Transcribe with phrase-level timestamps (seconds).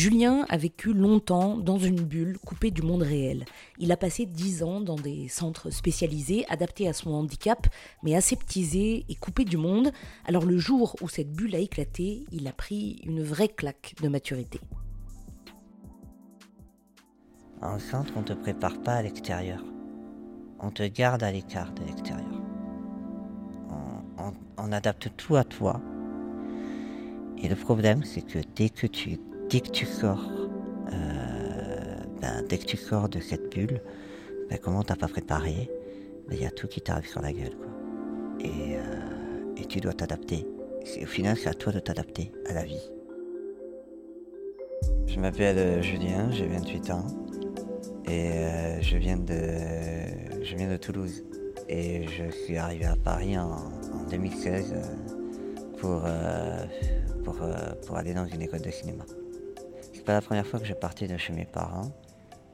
[0.00, 3.44] Julien a vécu longtemps dans une bulle coupée du monde réel.
[3.78, 7.66] Il a passé dix ans dans des centres spécialisés, adaptés à son handicap,
[8.02, 9.92] mais aseptisés et coupés du monde.
[10.24, 14.08] Alors le jour où cette bulle a éclaté, il a pris une vraie claque de
[14.08, 14.58] maturité.
[17.60, 19.62] En centre, on ne te prépare pas à l'extérieur.
[20.60, 22.40] On te garde à l'écart de l'extérieur.
[24.56, 25.78] On, adapte tout à toi.
[27.36, 29.18] Et le problème, c'est que dès que tu
[29.50, 30.30] dès que tu sors,
[30.92, 33.82] euh, ben, dès que tu sors de cette bulle,
[34.48, 35.68] ben, comment t'as pas préparé,
[36.28, 37.66] ben, il y a tout qui t'arrive sur la gueule, quoi.
[38.40, 40.46] Et, euh, et tu dois t'adapter.
[41.02, 42.90] Au final, c'est à toi de t'adapter à la vie.
[45.06, 47.06] Je m'appelle euh, Julien, j'ai 28 ans
[48.08, 49.34] et je viens de
[50.42, 51.24] je viens de Toulouse
[51.68, 53.56] et je suis arrivé à Paris en,
[54.10, 54.74] 2016
[55.78, 56.02] pour,
[57.24, 57.38] pour,
[57.86, 59.04] pour aller dans une école de cinéma.
[60.00, 61.92] C'est pas la première fois que je partais de chez mes parents,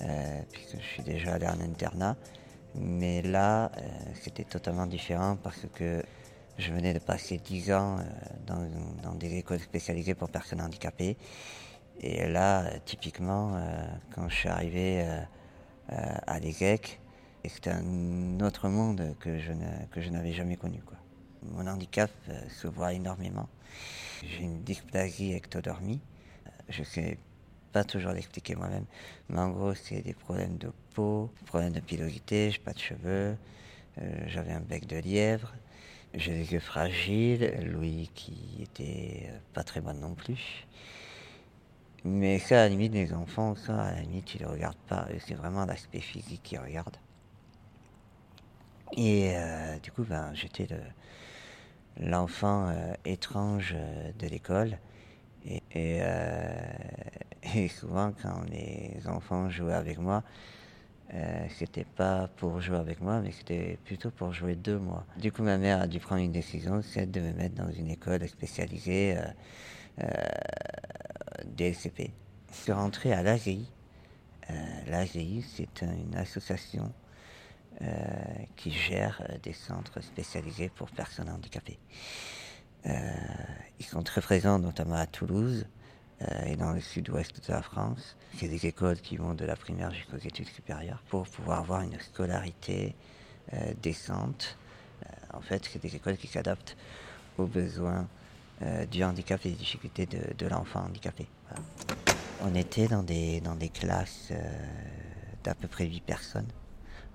[0.00, 2.14] euh, puisque je suis déjà allé en internat.
[2.76, 3.80] Mais là, euh,
[4.14, 6.04] c'était totalement différent parce que
[6.56, 8.02] je venais de passer 10 ans euh,
[9.02, 11.16] dans, des écoles spécialisées pour personnes handicapées.
[12.00, 13.60] Et là, typiquement,
[14.14, 15.04] quand je suis arrivé
[15.88, 17.00] à l'EGEC,
[17.44, 20.80] c'était un autre monde que je, n'avais jamais connu.
[21.42, 22.12] Mon handicap
[22.48, 23.48] se voit énormément.
[24.22, 25.32] J'ai une dysplasie
[26.84, 27.18] sais
[27.72, 28.84] pas toujours l'expliquer moi-même.
[29.28, 33.36] Mais en gros, c'est des problèmes de peau, problèmes de pilosité, j'ai pas de cheveux,
[34.00, 35.52] euh, j'avais un bec de lièvre,
[36.14, 40.66] j'ai des yeux fragiles, Louis qui était euh, pas très bon non plus.
[42.04, 45.06] Mais ça, à la limite, les enfants, ça, à la limite, ils ne regardent pas.
[45.24, 46.96] C'est vraiment l'aspect physique qu'ils regardent.
[48.96, 50.66] Et euh, du coup, ben, j'étais
[52.00, 53.76] l'enfant étrange
[54.18, 54.78] de l'école.
[55.46, 56.02] Et,
[57.42, 60.22] et, souvent, quand les enfants jouaient avec moi,
[61.14, 65.04] euh, c'était pas pour jouer avec moi, mais c'était plutôt pour jouer de moi.
[65.18, 67.90] Du coup, ma mère a dû prendre une décision, c'est de me mettre dans une
[67.90, 69.24] école spécialisée euh,
[70.04, 70.10] euh
[71.44, 72.12] DLCP.
[72.50, 73.68] Je suis rentré à l'AGI.
[74.50, 74.54] Euh,
[74.86, 76.92] L'AGI, c'est une association
[78.54, 81.80] qui gère des centres spécialisés pour personnes handicapées.
[82.84, 85.66] Ils sont très présents notamment à Toulouse
[86.46, 88.16] et dans le sud-ouest de la France.
[88.38, 91.98] C'est des écoles qui vont de la primaire jusqu'aux études supérieures pour pouvoir avoir une
[92.00, 92.94] scolarité
[93.52, 94.56] euh, décente.
[95.32, 96.76] en fait, c'est des écoles qui s'adaptent
[97.38, 98.06] aux besoins
[98.92, 101.26] du handicap et des difficultés de, l'enfant handicapé.
[102.42, 104.30] On était dans des, dans des classes
[105.42, 106.46] d'à peu près 8 personnes,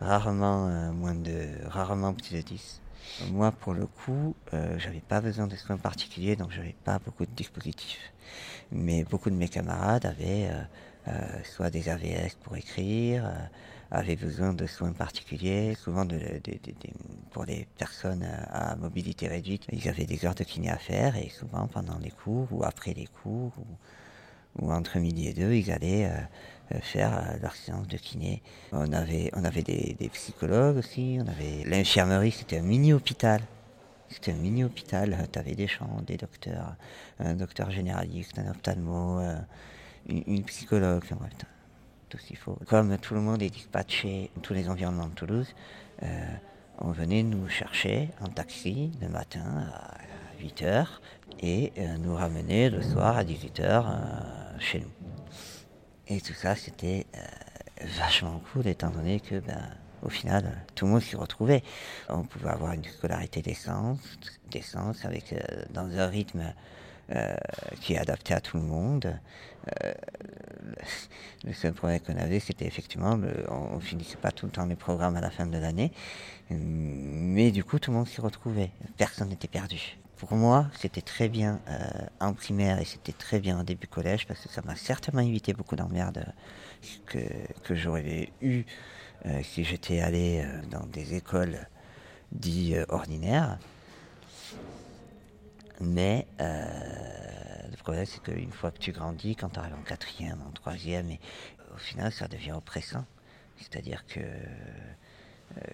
[0.00, 2.80] rarement, moins de, rarement plus de 10.
[3.30, 7.24] Moi, pour le coup, euh, j'avais pas besoin de soins particuliers, donc j'avais pas beaucoup
[7.24, 8.12] de dispositifs.
[8.70, 10.62] Mais beaucoup de mes camarades avaient euh,
[11.08, 13.32] euh, soit des AVS pour écrire,
[13.90, 16.06] avaient besoin de soins particuliers, souvent
[17.30, 21.28] pour les personnes à mobilité réduite, ils avaient des heures de kiné à faire et
[21.28, 23.52] souvent pendant les cours ou après les cours
[24.58, 26.10] ou, entre midi et deux, ils allaient
[26.80, 28.42] faire euh, leur séance de kiné.
[28.72, 33.42] On avait, on avait des, psychologues aussi, on avait l'infirmerie, c'était un mini-hôpital.
[34.08, 36.76] C'était un mini-hôpital, tu avais des champs, des docteurs,
[37.18, 39.36] un docteur généraliste, un ophtalmo, euh,
[40.08, 41.28] une, psychologue, enfin
[42.08, 42.56] tout ce qu'il faut.
[42.66, 45.52] Comme tout le monde est dispatché, tous les environnements de Toulouse,
[46.78, 49.96] on venait nous chercher en taxi le matin à
[50.40, 50.86] 8h
[51.40, 54.95] et nous ramener le soir à 18h chez nous.
[56.08, 59.60] Et tout ça, c'était euh, vachement cool, étant donné que, ben,
[60.02, 61.62] au final, tout le monde s'y retrouvait.
[62.08, 63.98] On pouvait avoir une scolarité d'essence,
[64.50, 65.38] d'essence avec, euh,
[65.70, 66.54] dans un rythme
[67.10, 67.34] euh,
[67.80, 69.18] qui est adapté à tout le monde.
[71.44, 73.18] le seul problème qu'on avait, c'était effectivement,
[73.48, 75.90] on, finissait pas tout le temps les programmes à la fin de l'année,
[76.50, 78.70] mais du coup, tout le monde s'y retrouvait.
[78.96, 81.78] Personne n'était perdu pour moi, c'était très bien euh,
[82.20, 85.52] en primaire et c'était très bien en début collège parce que ça m'a certainement évité
[85.52, 86.32] beaucoup d'emmerdes
[87.04, 87.18] que,
[87.62, 88.64] que j'aurais eu
[89.26, 91.68] euh, si j'étais allé euh, dans des écoles
[92.32, 93.58] dites ordinaires.
[95.80, 100.50] Mais le problème, c'est qu'une fois que tu grandis, quand tu arrives en quatrième, en
[100.50, 101.20] troisième, et
[101.74, 103.04] au final, ça devient oppressant.
[103.58, 104.20] C'est-à-dire que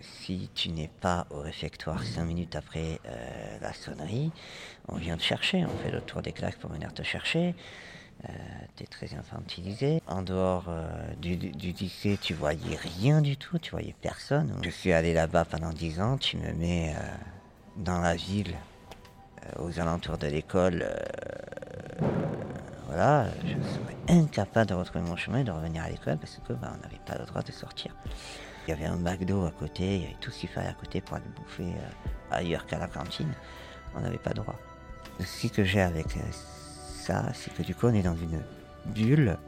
[0.00, 4.30] si tu n'es pas au réfectoire cinq minutes après euh, la sonnerie,
[4.88, 7.54] on vient te chercher, on fait le tour des classes pour venir te chercher.
[8.28, 8.32] Euh,
[8.76, 10.02] tu es très infantilisé.
[10.08, 10.68] En dehors
[11.20, 14.52] du, lycée, tu voyais rien du tout, tu voyais personne.
[14.62, 16.94] Je suis allé là-bas pendant dix ans, tu me mets
[17.76, 18.56] dans la ville,
[19.60, 20.84] aux alentours de l'école,
[22.88, 26.54] voilà, je serais incapable de retrouver mon chemin et de revenir à l'école parce que
[26.54, 27.94] bah, on n'avait pas le droit de sortir.
[28.68, 30.74] Il y avait un McDo à côté, il y avait tout ce qu'il fallait à
[30.74, 31.90] côté pour aller bouffer euh,
[32.30, 33.32] ailleurs qu'à la cantine.
[33.94, 34.56] On n'avait pas droit.
[35.24, 38.42] Ce que j'ai avec euh, ça, c'est que du coup, on est dans une
[38.84, 39.38] bulle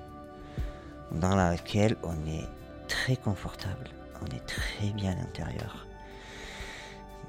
[1.13, 2.49] dans laquelle on est
[2.89, 3.91] très confortable,
[4.23, 5.87] on est très bien à l'intérieur.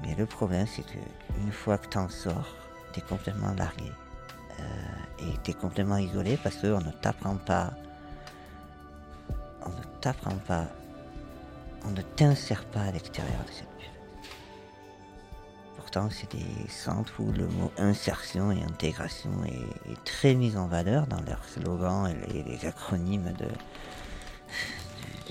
[0.00, 0.98] Mais le problème, c'est que
[1.42, 2.56] une fois que tu en sors,
[2.94, 3.92] tu es complètement largué.
[4.60, 4.62] Euh,
[5.18, 7.74] et tu es complètement isolé parce qu'on ne t'apprend pas.
[9.66, 10.68] On ne t'apprend pas.
[11.84, 13.88] On ne t'insère pas à l'extérieur de cette bulle.
[15.76, 21.06] Pourtant, c'est des centres où le mot insertion et intégration est, très mis en valeur
[21.06, 23.48] dans leurs slogans et les, acronymes de,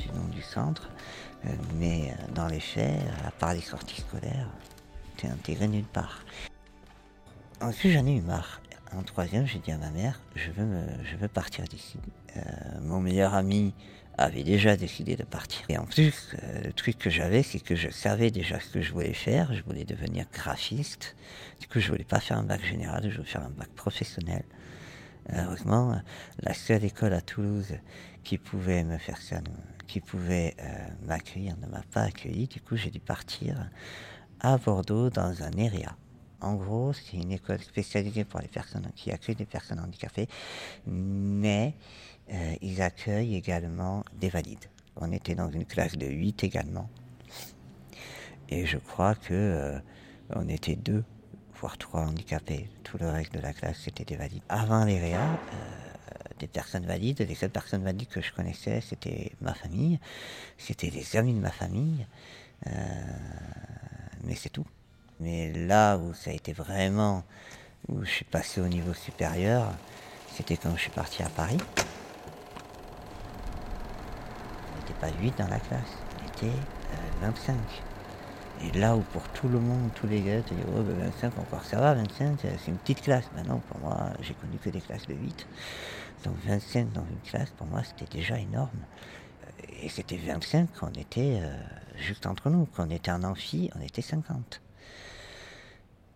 [0.02, 0.90] du, nom du centre.
[1.46, 4.50] Euh, mais euh, dans les faits, à part les sorties scolaires,
[5.18, 6.24] tu es intégré nulle part.
[7.62, 8.62] Ensuite, j'en ai eu marre.
[8.94, 10.68] En troisième, j'ai dit à ma mère, je veux,
[11.04, 11.98] je veux partir d'ici.
[12.36, 12.42] Euh,
[12.82, 13.74] mon meilleur ami
[14.18, 15.62] avait déjà décidé de partir.
[15.70, 18.82] Et en plus, euh, le truc que j'avais, c'est que je savais déjà ce que
[18.82, 19.54] je voulais faire.
[19.54, 21.16] Je voulais devenir graphiste.
[21.62, 24.44] Du coup, je voulais pas faire un bac général, je voulais faire un bac professionnel.
[25.34, 26.02] Heureusement,
[26.42, 27.76] la seule école à Toulouse
[28.24, 29.38] qui pouvait me faire ça,
[29.88, 32.48] qui pouvait euh, m'accueillir, ne m'a pas accueilli.
[32.48, 33.70] Du coup, j'ai dû partir
[34.42, 35.96] à Bordeaux dans un ERIA.
[36.42, 40.28] En gros, c'est une école spécialisée pour les personnes qui accueillent des personnes handicapées,
[40.88, 41.76] mais
[42.32, 44.66] euh, ils accueillent également des valides.
[44.96, 46.90] On était dans une classe de 8 également.
[48.50, 49.80] Et je crois que euh,
[50.32, 51.04] on était deux,
[51.54, 52.70] voire trois handicapés.
[52.84, 54.44] Tout le reste de la classe, c'était des valides.
[54.50, 59.32] Avant les réa, euh, des personnes valides, les seules personnes valides que je connaissais, c'était
[59.42, 60.00] ma famille,
[60.58, 62.06] c'était des amis de ma famille,
[64.24, 64.66] mais c'est tout.
[65.22, 67.24] Mais là où ça a été vraiment,
[67.88, 69.72] où je suis passé au niveau supérieur,
[70.34, 71.60] c'était quand je suis parti à Paris.
[74.74, 75.82] On n'était pas 8 dans la classe,
[76.20, 76.56] on était
[77.22, 77.54] 25.
[77.54, 77.58] Euh,
[78.66, 81.64] Et là où pour tout le monde, tous les gars, tu dis, oh, 25 encore
[81.66, 83.26] ça va, 25, c'est une petite classe.
[83.36, 85.48] Maintenant, pour moi, j'ai connu que des classes de 8.
[86.26, 88.70] Donc 25 dans une classe, pour moi, c'était déjà énorme.
[89.84, 91.56] Et c'était 25 quand on était euh,
[91.98, 92.68] juste entre nous.
[92.76, 94.62] Quand on était en amphi, on était 50.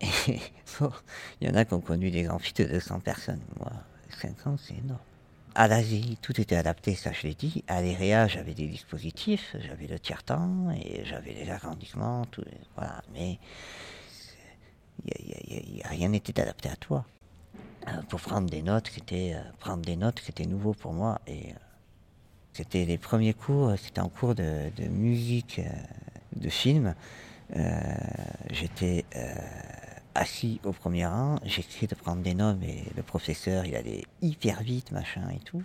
[0.00, 3.40] Il y en a qui ont conduit des amphis de 200 personnes.
[3.58, 3.72] Moi,
[4.20, 5.00] 50, c'est énorme.
[5.54, 7.64] À l'Asie, tout était adapté, ça je l'ai dit.
[7.66, 12.44] À l'EREA, j'avais des dispositifs, j'avais le tiers-temps et j'avais les agrandissements, tout,
[12.76, 13.02] voilà.
[13.14, 13.38] Mais
[15.84, 17.06] rien n'était adapté à toi.
[17.88, 19.82] Euh, pour prendre des notes, c'était euh, prendre
[20.74, 21.54] pour moi et euh,
[22.52, 25.60] c'était les premiers cours, c'était en cours de, de musique,
[26.34, 26.94] de film.
[28.50, 29.04] J'étais
[30.16, 34.62] assis au premier rang, j'essayais de prendre des noms, mais le professeur, il allait hyper
[34.62, 35.62] vite, machin et tout.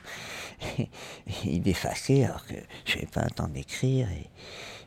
[0.78, 0.90] Et,
[1.46, 2.56] il effaçait alors que
[2.86, 4.08] je n'avais pas le temps d'écrire.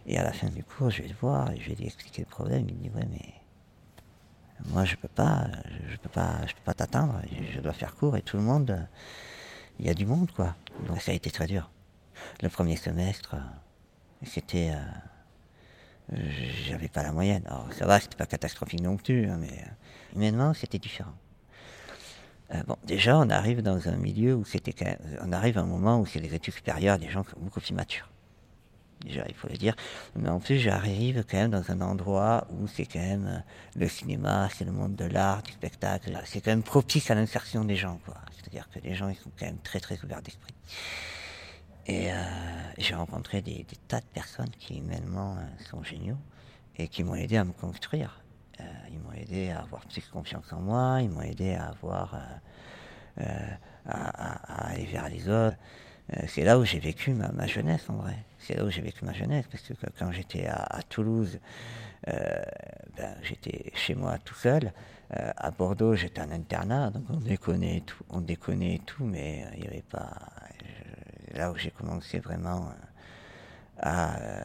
[0.06, 2.22] Et, à la fin du cours, je vais le voir et je vais lui expliquer
[2.22, 2.66] le problème.
[2.68, 3.34] Il me dit, ouais, mais
[4.66, 5.46] moi, je peux pas,
[5.90, 7.20] je, peux pas, je peux pas t'attendre.
[7.54, 8.86] Je dois faire court et tout le monde,
[9.78, 10.54] il y a du monde, quoi.
[10.86, 11.70] Donc ça a été très dur.
[12.42, 13.36] Le premier semestre,
[14.22, 14.72] c'était...
[14.74, 14.82] Euh,
[16.12, 17.42] j'avais pas la moyenne.
[17.46, 21.14] Alors ça va, c'était pas catastrophique non plus, hein, mais euh, humainement c'était différent.
[22.52, 25.98] Euh, bon, déjà, on arrive dans un milieu où c'était on arrive à un moment
[25.98, 28.08] où c'est les études supérieures, des gens beaucoup plus matures.
[29.04, 29.74] Déjà, il faut le dire.
[30.16, 33.88] Mais en plus, j'arrive quand même dans un endroit où c'est quand même euh, le
[33.88, 36.18] cinéma, c'est le monde de l'art, du spectacle.
[36.24, 38.16] C'est quand même propice à l'insertion des gens, quoi.
[38.32, 40.54] C'est-à-dire que les gens, ils sont quand même très, très ouverts d'esprit.
[41.86, 42.14] Et euh,
[42.78, 46.18] j'ai rencontré des, tas de personnes qui humainement euh, sont géniaux
[46.76, 48.22] et qui m'ont aidé à me construire.
[48.60, 52.18] Euh, ils m'ont aidé à avoir plus confiance en moi, ils m'ont aidé à avoir
[53.86, 55.56] à, aller vers les autres.
[56.26, 58.16] c'est là où j'ai vécu ma, jeunesse en vrai.
[58.38, 61.38] C'est là où j'ai vécu ma jeunesse parce que quand j'étais à, Toulouse,
[62.06, 64.72] ben, j'étais chez moi tout seul.
[65.10, 69.66] à Bordeaux, j'étais en internat, donc on déconnait tout, on déconnait tout, mais il n'y
[69.68, 70.10] avait pas,
[71.34, 72.72] là où j'ai commencé vraiment euh,
[73.78, 74.44] à euh,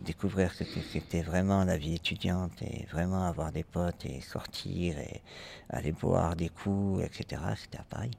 [0.00, 4.98] découvrir ce que c'était vraiment la vie étudiante et vraiment avoir des potes et sortir
[4.98, 5.22] et
[5.68, 7.42] aller boire des coups, etc.
[7.56, 8.16] C'était à Paris.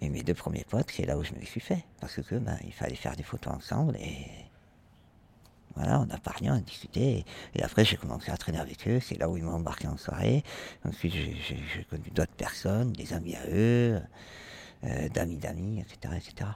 [0.00, 1.84] Et mes deux premiers potes, c'est là où je me les suis fait.
[2.00, 4.44] Parce que ben, il fallait faire des photos ensemble et
[5.76, 7.24] voilà, on a parlé, on a discuté.
[7.54, 9.00] Et, après, j'ai commencé à traîner avec eux.
[9.00, 10.44] C'est là où ils m'ont embarqué en soirée.
[10.84, 14.00] Ensuite, j'ai connu d'autres personnes, des amis à eux,
[14.84, 16.50] euh, d'amis d'amis, etc., etc.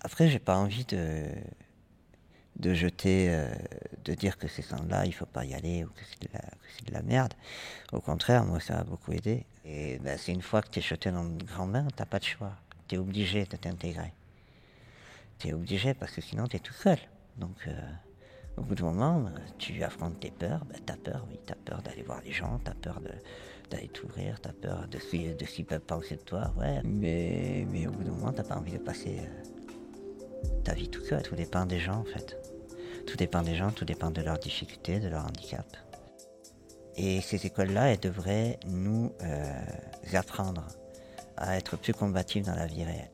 [0.00, 1.26] Après, j'ai pas envie de,
[2.58, 3.54] de jeter, euh,
[4.04, 7.02] de dire que ces centres-là, il faut pas y aller ou que c'est de, la
[7.02, 7.34] merde.
[7.92, 9.44] Au contraire, moi, ça a beaucoup aidé.
[9.64, 12.18] Et ben, c'est une fois que tu es jeté dans le grand bain, t'as pas
[12.18, 12.52] de choix.
[12.88, 14.12] tu es obligé de t'intégrer.
[15.38, 16.98] Tu es obligé parce que sinon tu es tout seul.
[17.36, 17.72] Donc euh,
[18.56, 21.56] au bout d'un moment, tu affrontes tes peurs, ben, tu as peur, oui, tu as
[21.56, 23.00] peur d'aller voir les gens, tu as peur
[23.70, 24.96] d'aller t'ouvrir, tu as peur de,
[25.34, 26.80] de ce qu'ils peuvent penser de toi, ouais.
[26.84, 29.55] Mais, mais au bout d'un moment, tu pas envie de passer euh,
[30.64, 31.22] ta vie tout seul.
[31.22, 32.36] Tout dépend des gens en fait.
[33.06, 35.66] Tout dépend des gens, tout dépend de leurs difficultés, de leur handicap.
[36.96, 39.52] Et ces écoles-là, elles devraient nous euh,
[40.14, 40.66] apprendre
[41.36, 43.10] à être plus combatifs dans la vie réelle.